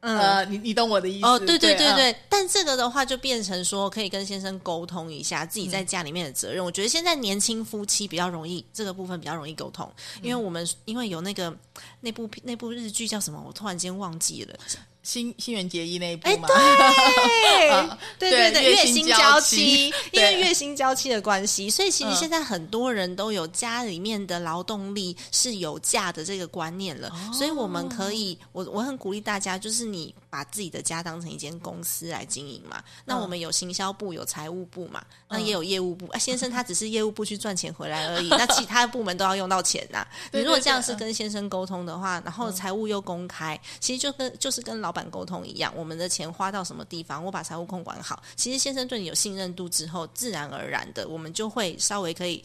[0.00, 1.26] 呃，你你懂我的意思？
[1.26, 6.64] 哦，对对对嗯对，但这个的话就变成说，可以跟先生沟通一下自己嗯在家里面的责任。
[6.64, 9.90] 我觉得现在年轻夫妻比较容易这个部分比较容易沟通，
[10.22, 11.52] 因为我们因为有那个
[12.00, 14.56] 那部那部日剧叫什么，我突然间忘记了。
[15.02, 22.16] 新新元结衣那一部哎，嘛，对 啊对对对，对月薪月薪娇妻， 因为月薪娇妻的关系，所以其实嗯。
[22.16, 27.32] 现在很多人都有家里面的劳动力是有价的这个观念了，哦。
[27.32, 32.82] 所以我们可以，我我很鼓励大家，就是你把自己的家当成一间公司来经营嘛。
[33.04, 36.06] 那嗯我们有行销部，有财务部嘛，那嗯也有业务部。
[36.08, 40.06] 啊，先生他只是业务部去赚钱回来而已，那其他的部门都要用到钱呐。
[40.30, 48.22] 对你如果这样是跟先生沟通的话，然后财务又公开，其实就跟就是跟老板沟通一样，我们的钱花到什么地方，我把财务控管好。
[48.36, 52.42] 其实先生对你有信任度之后，自然而然的，我们就会稍微可以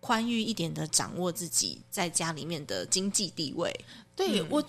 [0.00, 3.74] 宽裕一点的掌握自己在家里面的经济地位。
[4.16, 4.62] 对、嗯我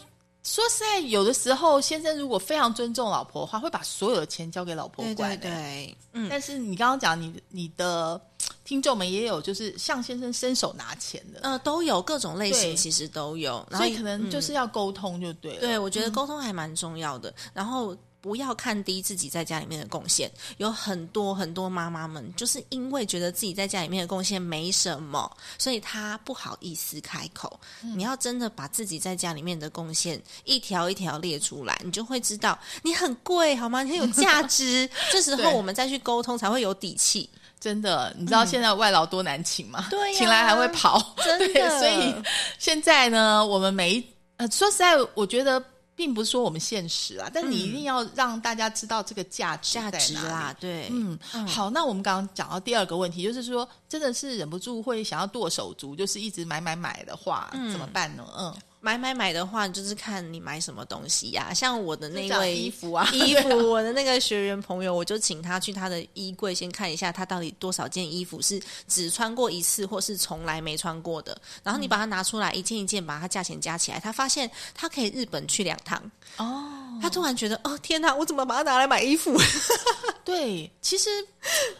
[0.46, 8.22] 说实在，有的时候先生如果非常尊重老婆的话，会把所有的钱交给老婆对管、对对，嗯，但是你刚刚讲，你你的
[8.64, 15.60] 听众们也有就是向先生伸手拿钱的，呃，都有各种类型，其实都有，然后所以可能就嗯是要沟通就对了。
[15.62, 17.34] 对，我觉得沟通还蛮重要的。
[17.52, 27.60] 然后不要看低自己在家里面的贡献，有很多很多妈妈们就是因为觉得自己在家里面的贡献没什么，所以她不好意思开口。
[27.96, 33.84] 你要真的把自己在家里面的贡献一条一条列出来，你就会知道你很贵好吗？
[33.84, 34.90] 你很有价值。
[35.14, 37.30] 这时候我们再去沟通才会有底气。
[37.60, 39.86] 真的，你知道现在外劳多难请吗？
[39.86, 42.12] 嗯对呀请来还会跑，真的 对，所以
[42.58, 44.04] 现在呢，我们每一
[44.38, 45.64] 呃，说实在，我觉得
[45.96, 50.14] 并不是说我们现实啊，但你一定要让大家知道这个价值价在哪里。
[50.14, 57.72] 值啦，对，嗯，好，那我们刚刚讲到第二个问题，就是说，真的是忍不住会想要剁手族，就是一直买买买的话，嗯。
[57.72, 58.26] 怎么办呢？
[58.38, 58.54] 嗯，
[58.86, 71.36] 买买买的话，就是看你买什么东西呀、像我的那位衣服啊衣 服，我的那个学员朋友，我就请他去他的衣柜先看一下，他到底多少件衣服是只穿过一次，或是从来没穿过的。
[71.63, 76.00] 然后你把它拿出来，一件一件把它价钱加起来，他发现他可以日本去两趟。
[76.38, 79.36] 哦，他突然觉得，哦天哪，我怎么把它拿来买衣服？
[80.24, 81.10] 对，其实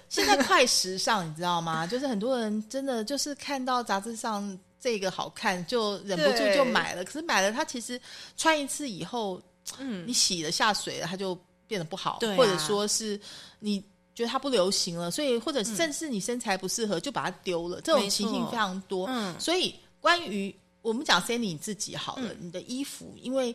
[0.10, 1.86] 现在快时尚，你知道吗？
[1.86, 7.04] 就是很多人真的就是看到杂志上这个好看，就忍不住就买了。
[7.04, 8.00] 可是买了，它其实
[8.38, 9.42] 穿一次以后，
[9.80, 13.20] 嗯你洗了下水了，它就变得不好，对啊或者说是
[13.60, 13.84] 你。
[14.14, 17.82] 觉得它不流行了，所以或者甚至你身材不适合，就把它丢了。
[17.82, 19.08] 这种情形非常多。
[19.08, 23.54] 嗯所以关于我们讲 Sandy 你自己好了，嗯你的衣服，因为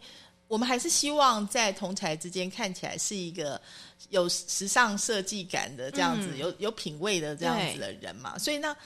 [0.48, 3.58] 我们还是希望在同才之间看起来是一个
[4.10, 8.36] 有时尚设计感的这样子，嗯有有品味的这样子的人嘛。
[8.38, 8.76] 所以那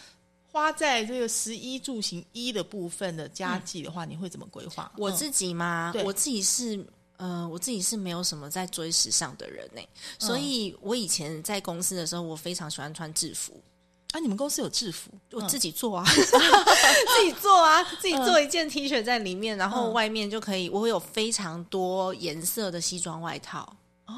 [0.55, 4.89] 花在这个十一住行一的部分的家计的话，你会怎么规划？
[4.95, 5.01] 嗯。
[5.03, 5.91] 我自己吗？
[5.93, 6.05] 对。
[6.05, 6.87] 我自己是。
[7.17, 9.81] 呃，我自己是没有什么在追时尚的人呢、
[10.19, 13.63] 所以我以前在公司的时候，我非常喜欢穿制服。
[14.11, 15.49] 啊，你们公司有制服，我嗯。
[15.49, 19.93] 自己做啊， 自己做啊，自己做一件 T 恤在里面，然后嗯。
[19.93, 24.15] 外面就可以，我会有非常多颜色的西装外套，哦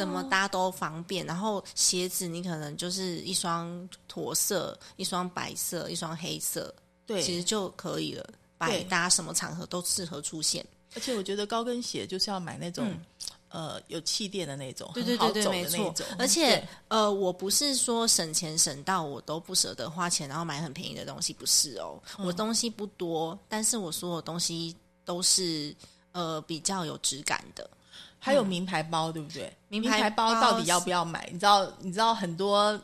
[0.00, 1.24] 怎么搭都方便。
[1.26, 6.74] 然后鞋子你可能就是一双驼色、一双白色、一双黑色，
[7.06, 8.28] 对，其实就可以了。
[8.56, 10.64] 百搭什么场合都适合出现。
[10.94, 13.00] 而且我觉得高跟鞋就是要买那种、嗯
[13.50, 15.92] 呃有气垫的那种，对对对对，没错。
[16.16, 22.00] 而且呃，我不是说省钱省到我都不舍得花钱，然后买很便宜的东西，不是哦。
[22.18, 25.74] 嗯我东西不多，但是我所有东西都是
[26.12, 27.68] 呃比较有质感的。
[28.20, 29.52] 还有名牌包，对不对？
[29.68, 31.28] 名牌包包到底要不要买？
[31.32, 32.78] 你知道，你知道很多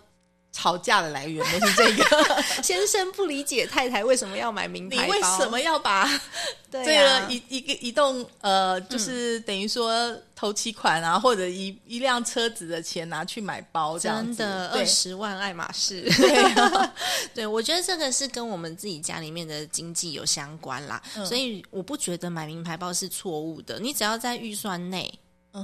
[0.50, 2.04] 吵架的来源都是这个。
[2.62, 6.08] 先生不理解太太为什么要买名牌包，为什么要把
[6.70, 14.36] 对这个啊一一个一栋呃，就是等于说头期款啊，或者一一辆车子的钱拿去买包这样子？
[14.36, 16.94] 真的二十万爱马仕， 对啊
[17.34, 23.78] 对，我觉得这个是跟我们自己家里面的经济有相关啦，嗯所以我不觉得买名牌包是错误的。
[23.78, 25.12] 你只要在预算内，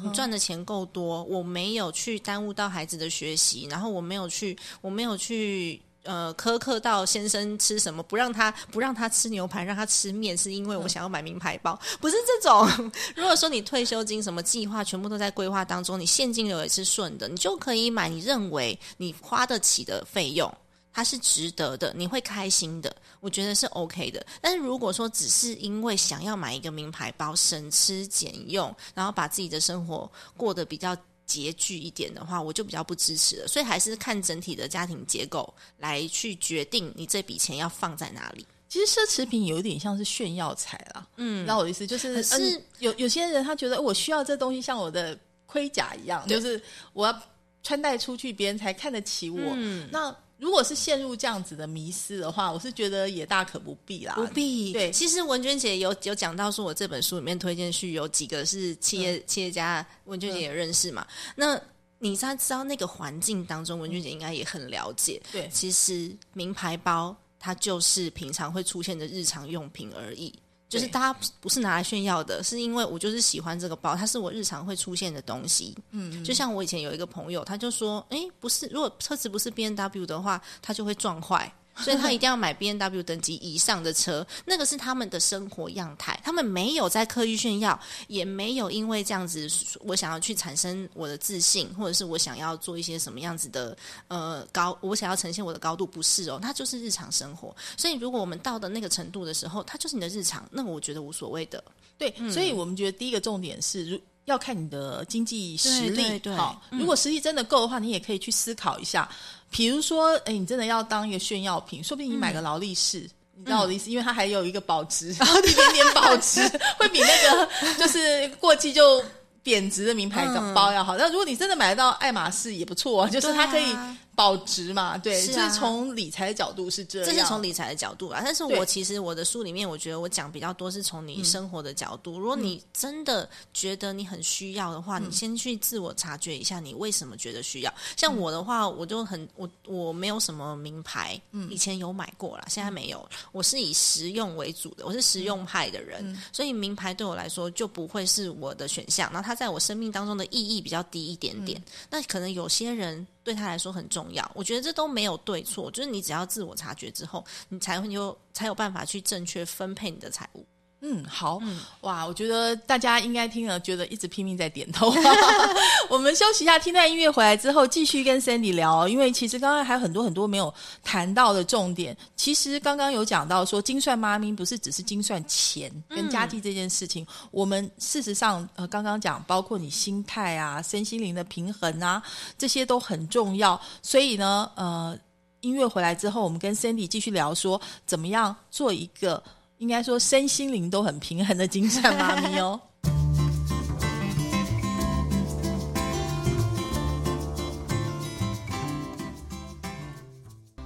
[0.05, 5.81] 你赚的钱够多，我没有去耽误到孩子的学习，然后我没有去，我没有去。
[6.05, 12.91] 呃，苛刻到先生吃什么，不让他不让他吃牛排，让他吃面，是因为我想要买名牌包， 不是这种。
[13.15, 20.53] 如果说你退休金什么计划全部都在规划当中，你现金流也是顺的，你就可以买你认为你花得起的费用，
[20.93, 24.25] 它是值得的，你会开心的，我觉得是 OK 的。
[24.41, 33.49] 但是如果说只是因为想要买一个名牌包，省吃俭用，然后把自己的生活过得比较拮据一点的话，我就比较不支持了。
[33.49, 38.47] 所以还是看整体的家庭结构来去决定你这笔钱要放在哪里。
[38.69, 46.59] 其实奢侈品有一点像是炫耀财啦，嗯你知道我的意思就是，可是嗯有有些人他觉得我需要这东西像我的盔甲一样，就是
[46.95, 47.23] 我要
[47.63, 49.39] 穿戴出去，别人才看得起我。
[49.57, 54.15] 嗯那如果是陷入这样子的迷失的话，我是觉得也大可不必啦。
[54.17, 54.73] 不必。
[54.73, 61.07] 对其实文娟姐有有讲到说，我这本书里面推荐序有几个是企业、嗯企业家，文娟姐也认识嘛。
[61.37, 61.57] 那
[62.01, 65.23] 你在知道那个环境当中，文娟姐应该也很了解。
[65.31, 70.35] 对其实名牌包它就是平常会出现的日常用品而已。
[70.73, 75.77] 就是对大家不是拿来炫耀的，是因为我就是喜欢这个包，它是我日常会出现的东西。
[75.91, 86.19] 嗯，就像我以前有一个朋友，他就说：“哎，不是，如果车子不是 B N W 的话，它就会撞坏。”所以他一定要买 B N W 等级以上的车，那个是他们的生活样态。
[86.23, 89.49] 他们没有在刻意炫耀，也没有因为这样子，
[89.81, 93.77] 我想要去产生我的自信，或者是我想要做一些什么样子的
[94.09, 97.55] 呃高，我想要呈现我的高度，不是哦，它就是日常生活。
[97.77, 101.63] 所以如果我们到的那个程度的时候，它就是你的日常，那我觉得无所谓的。
[101.99, 106.19] 对，所以我们觉得第一个重点是，如要看你的经济实力。
[106.19, 106.37] 对
[106.71, 109.09] 如果实力真的够的话，你也可以去思考一下，
[109.53, 113.09] 比如说，哎，你真的要当一个炫耀品，说不定你买个劳力士。
[113.35, 116.41] 你知道我的意思，因为它还有一个保值， 然后一点点保值，
[116.79, 119.03] 会比那个就是过期就
[119.43, 120.97] 贬值的名牌嗯包要好。
[120.97, 123.77] 那如果你真的买得到爱马仕，也不错啊，就是它可以
[124.15, 124.99] 保值嘛。
[124.99, 127.09] 对，是啊从理财的角度是这样。
[127.09, 132.19] 这是从理财的角度啊，但是我其实我的书里面，我觉得我讲比较多是从你生活的角度。
[132.19, 137.75] 如果你真的觉得你很需要的话，你先去自我察觉一下，你为什么觉得需要。
[137.97, 143.09] 像我的话，我就很我我没有什么名牌，嗯以前有买过啦，现在没有。
[143.33, 149.11] 我是以实用为主的，我是实用派的人，所以名牌对我来说就不会是我的选项。
[149.13, 151.63] 然后它在我生命当中的意义比较低一点点。
[151.91, 160.47] 那可能有些人对他来说很重要，我觉得这都没有对错，就是你只要自我察觉之后，你才会有才有办法去正确分配你的财务。
[160.85, 164.93] 嗯，好，嗯哇，我觉得大家应该听了，觉得一直拼命在点头。
[165.89, 168.89] 我们休息一下，听段音乐回来之后，继续跟 Sandy 聊。
[168.89, 171.97] 因为其实刚刚还有很多很多没有谈到的重点。
[172.17, 182.03] 其实刚刚有讲到说，精算妈咪不是只是精算钱跟家计这件事情，我们事实上呃，刚刚讲包括你心态啊、身心灵的平衡啊，
[182.37, 183.61] 这些都很重要。
[183.83, 184.99] 所以呢，呃。
[185.43, 189.21] 音乐回来之后，我们跟 Sandy 继续聊说，怎么样做一个
[189.63, 192.61] 应该说身心灵都很平衡的金山妈咪哦。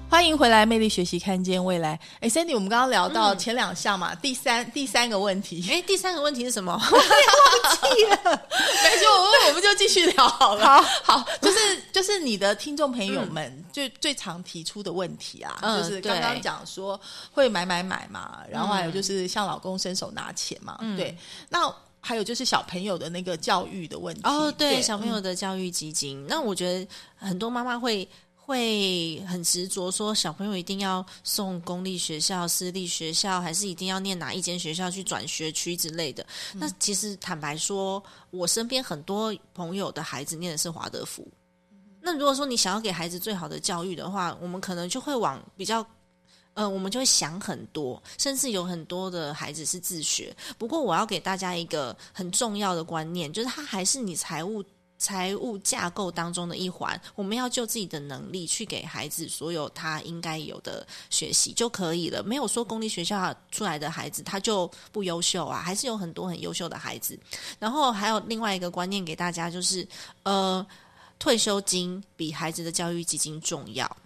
[0.08, 1.98] 欢迎回来，魅力学习，看见未来。
[2.20, 6.72] 哎，Sandy，我们刚刚聊到前两项嘛，第三第三个问题，哎，第三个问题是什么？
[6.72, 8.16] 忘记了
[8.82, 9.04] 没事
[9.48, 10.64] 我们就继续聊好了。
[10.64, 11.58] 好，好，就是
[11.92, 16.98] 就是你的听众朋友们最、最常提出的问题啊，嗯就是刚刚对讲说
[17.32, 21.16] 会买买买嘛，然后还有就是向老公伸手拿钱嘛，对。
[21.48, 26.24] 那还有就是小朋友的那个教育的问题哦，对，小嗯朋友的教育基金。
[26.28, 28.08] 那我觉得很多妈妈会。
[28.46, 36.24] 会很执着说小朋友一定要送公立学校、私立学校，还是一定要念哪一间学校去转学区之类的。
[36.54, 41.26] 那其实坦白说，我身边很多朋友的孩子念的是华德福。
[42.00, 45.84] 那如果说你想要给孩子最好的教育的话，我们可能就会往比较。
[46.54, 50.34] 呃，我们就会想很多，甚至有很多的孩子是自学。
[50.56, 54.64] 不过，我要给大家一个很重要的观念，就是他还是你财务
[54.98, 62.22] 财务架构当中的一环，我们要就自己的能力去给孩子所有他应该有的学习就可以了。
[62.22, 67.18] 没有说公立学校出来的孩子他就不优秀啊，还是有很多很优秀的孩子。
[67.58, 69.86] 然后还有另外一个观念给大家，就是
[70.22, 70.66] 呃，
[71.18, 73.96] 退休金比孩子的教育基金重要。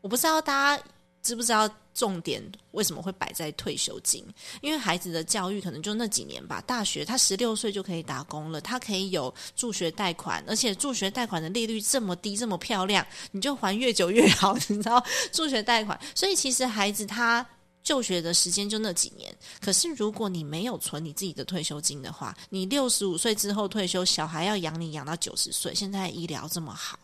[0.00, 0.82] 我不知道大家
[1.22, 1.68] 知不知道。
[1.98, 2.40] 重点
[2.70, 4.24] 为什么会摆在退休金？
[4.60, 6.62] 因为孩子的教育可能就那几年吧。
[6.64, 15.04] 大学他十六岁就可以打工了，他可以有助学贷款，而且助学贷款的利率这么低，这么漂亮，你就还越久越好， 你知道？
[15.32, 17.44] 助学贷款，所以其实孩子他
[17.82, 19.34] 就学的时间就那几年。
[19.60, 25.74] 可是如果你没有存你自己的退休金的话，你六十五岁之后退休，小孩要养你养到九十岁。
[25.74, 26.96] 现在医疗这么好。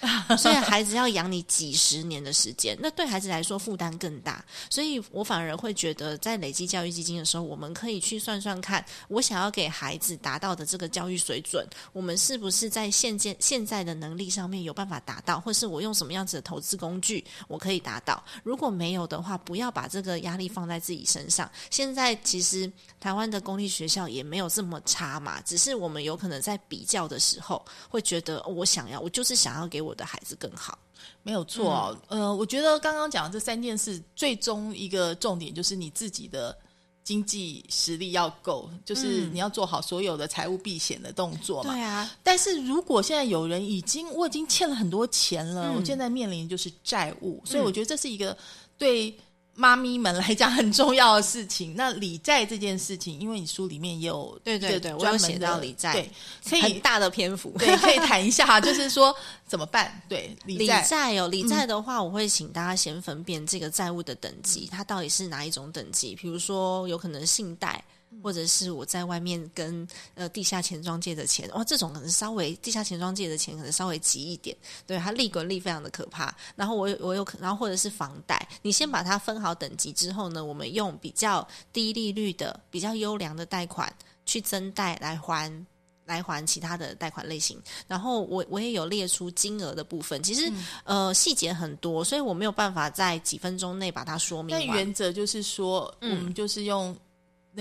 [0.38, 4.44] 所以孩子要养你几十年的时间，那对孩子来说负担更大。
[4.70, 18.22] 所以我反而会觉得，在累积教育基金的时候，我们可以去算算看，我想要给孩子达到的这个教育水准，我们是不是在现阶现在的能力上面有办法达到，或是我用什么样子的投资工具我可以达到？
[18.44, 21.50] 如果没有的话，不要把这个压力放在自己身上。
[21.70, 22.70] 现在其实
[23.00, 29.87] 台湾的公立学校也没有这么差嘛，只是我们有可能在比较的时候会觉得，我想要，我就是想要给我。
[29.88, 30.78] 我的孩子更好，
[31.22, 31.96] 没有错。
[32.08, 36.54] 呃，我觉得刚刚讲的这三件事，最终一个重点就是你自己的
[37.02, 41.72] 经济实力要够，就是你要做好所有的财务避险的动作嘛。
[41.72, 42.10] 对啊。
[42.22, 48.36] 但是如果现在有人已经我已经欠了很多钱了，我现在面临就是债务，所以我觉得这是一个
[48.76, 49.18] 对。
[49.58, 56.10] 妈咪们来讲很重要的事情，那理债这件事情，因为你书里面也有对对对，我有写到理债，对，
[56.48, 59.12] 可以很大的篇幅，对，可以谈一下，就是说
[59.48, 60.00] 怎么办？
[60.08, 66.14] 对，理债哦，理债的话，我会请大家先分辨这个债务的等级，它到底是哪一种等级？
[66.14, 67.82] 比如说，有可能信贷。
[68.22, 74.56] 或者是我在外面跟呃地下钱庄借的钱，哇，这种可能稍微地下钱庄借的钱可能稍微急一点，
[74.86, 76.34] 对它利滚利非常的可怕。
[76.56, 83.92] 然后我我有可，然后或者是房贷，你先把它分好等级之后呢，我们用比较低利率的、比较优良的贷款
[84.26, 85.66] 去增贷来还
[86.04, 87.60] 来还其他的贷款类型。
[87.86, 90.50] 然后我我也有列出金额的部分，其实
[90.84, 94.56] 呃细节很多，所以我没有办法在几分钟内把它说明。
[94.56, 96.96] 但原则就是说，我们就是用。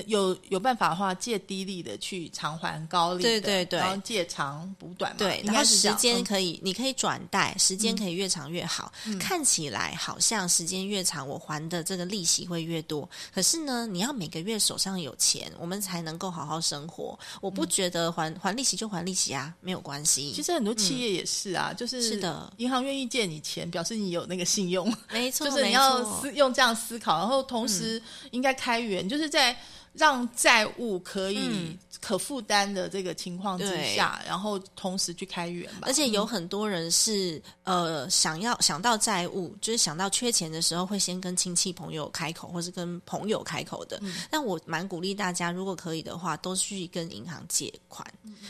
[0.05, 5.17] 有有办法的话，借低利的去偿还高利的，然后借长补短嘛。
[5.17, 8.91] 对，然后时间可以，你可以转贷，时间可以越长越好。
[9.19, 13.09] 看起来好像时间越长，我还的这个利息会越多。
[13.33, 17.17] 可是呢，你要每个月手上有钱，我们才能够好好生活。
[17.41, 20.31] 我不觉得还还利息就还利息啊，没有关系。
[20.33, 24.93] 其实很多企业也是啊，就是是的，银行愿意借你钱，表示你有那个信用。
[25.11, 29.57] 没错，就是你要思用这样思考，然后同时应该开源，就是在。
[29.97, 35.87] 让债务可以可负担的这个情况之下，然后同时去开源吧。
[35.87, 43.99] 而且有很多人是呃想要想到债务，就是想到缺钱的时候，会先跟亲戚朋友开口，或是跟朋友开口的。
[44.29, 48.05] 但我蛮鼓励大家，如果可以的话，都去跟银行借款，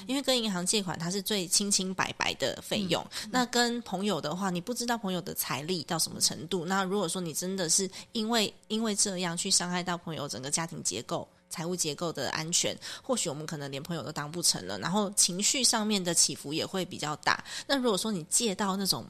[0.05, 3.05] 因为跟银行借款它是最清清白白的费用。
[3.31, 6.65] 那跟朋友的话，你不知道朋友的财力到什么程度。
[6.65, 11.25] 那如果说你真的是因为因为这样去伤害到朋友整个家庭结构。
[11.49, 17.43] 财务结构的安全，或许我们可能连朋友都当不成了，然后情绪上面的起伏也会比较大。
[17.65, 19.05] 那如果说你借到那种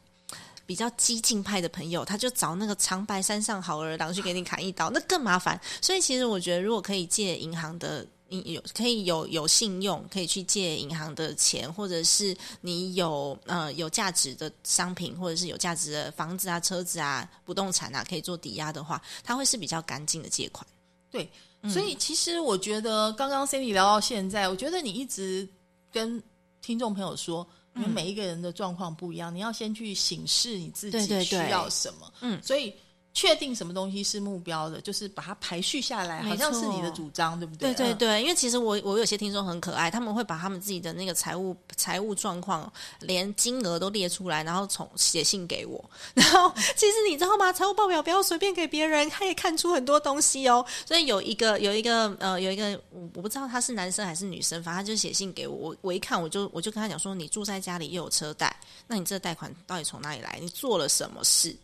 [0.65, 5.59] 比较激进派的朋友，他就找那个长白山上好儿郎去给你砍一刀，那更麻烦。
[5.81, 20.67] 所以其实我觉得，如果可以借银行的，有可以有有信用，可以去借银行的钱，或者是你有呃有价值的商品，或者是有价值的房子啊、车子啊、不动产啊，可以做抵押的话，它会是比较干净的借款。
[21.09, 21.29] 对。
[21.63, 25.47] 所以，其实我觉得，刚刚 Cindy 聊到现在，我觉得你一直
[25.91, 26.21] 跟
[26.61, 32.13] 听众朋友说，因为每一个人的状况不一样，你要先去醒视你自己需要什么。
[32.21, 32.73] 嗯，所以。
[33.17, 37.73] 确定什么东西是目标的，就是把它排序下来，好像是你的主张，对不对？
[37.73, 45.83] 对对对，因为其实我我有些听众很可爱，他们会把他们自己的那个财务财务状况，连金额都列出来，然后从写信给我。
[46.13, 47.51] 然后其实你知道吗？
[47.51, 50.63] 财务报表不要随便给别人，他也看出很多东西哦。
[50.85, 55.57] 所以有一个有一个呃有一个我我不知道他是男生还是女生，反正他就写信给我。
[55.57, 58.55] 我我一看我就我就跟他讲说，你住在家里又有车贷，
[58.85, 60.37] 那你这贷款到底从哪里来？
[60.39, 61.55] 你做了什么事？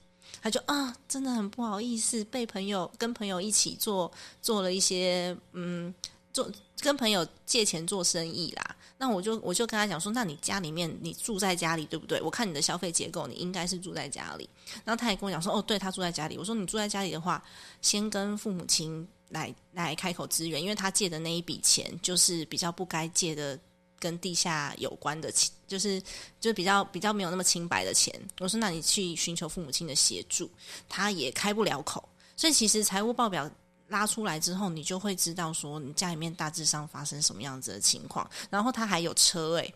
[0.44, 5.96] 他就啊，真的很不好意思，被朋友跟朋友一起做做了一些嗯，
[6.34, 8.76] 做跟朋友借钱做生意啦。
[8.98, 12.22] 那我就我就跟他讲说，那你家里面你住在家里对不对？
[12.22, 14.50] 我看你的消费结构，你应该是住在家里。
[14.84, 16.38] 然后他也跟我讲说，哦，对他住在家里。
[16.38, 17.42] 我说你住在家里的话，
[17.82, 23.58] 先跟父母亲来来开口支援，因为他借的那一笔钱就是比较不该借的。
[24.04, 26.04] 跟地下有关的钱，就是
[26.42, 28.14] 就比较比较没有那么清白的钱。
[28.42, 30.52] 我说，那你去寻求父母亲的协助，
[30.90, 32.04] 他也开不了口。
[32.36, 33.50] 所以其实财务报表
[33.88, 38.30] 拉出来之后，你就会知道说你家里面大致上发生什么样子的情况。
[38.50, 39.74] 然后他还有车诶、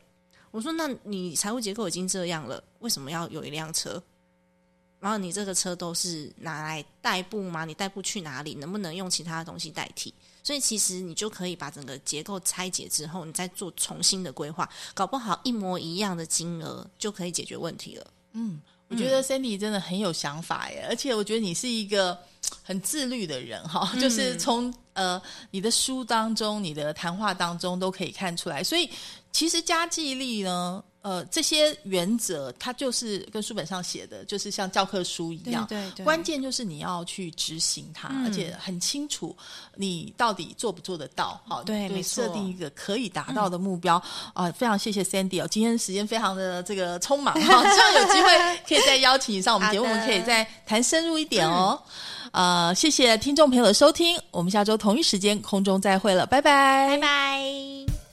[0.51, 4.03] 我说，那你财务结构已经这样了，为什么要有一辆车？
[4.99, 7.65] 然后你这个车都是拿来代步吗？
[7.65, 8.55] 你代步去哪里？
[8.55, 10.13] 能不能用其他的东西代替？
[10.43, 18.07] 所以其实你就可以把整个结构拆解之后，你再做重新的规划，搞不好一模一样的金额就可以解决问题了。
[18.31, 22.17] 嗯，我觉得 Sandy 真的很有想法耶，而且我觉得你是一个
[22.63, 25.21] 很自律的人哈，嗯就是从呃
[25.51, 28.63] 你的书当中、你的谈话当中都可以看出来。
[28.63, 28.89] 所以
[29.31, 35.65] 其实加计力呢，呃，这些原则它就是跟书本上写的，就是像教科书一样。
[35.67, 39.33] 对对关键就是你要去执行它，嗯而且很清楚
[39.75, 41.39] 你到底做不做得到。
[41.47, 44.03] 好，就对没错设定一个可以达到的目标
[44.33, 51.81] 啊、非常谢谢 Sandy 哦，今天时间非常的这个匆忙哈，希望有机会可以再邀请你上我们节目，我们可以再谈深入一点哦。
[52.33, 58.06] 呃，谢谢听众朋友的收听，我们下周同一时间空中再会了，拜拜，拜拜。